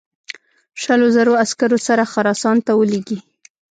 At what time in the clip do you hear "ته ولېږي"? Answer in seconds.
2.65-3.17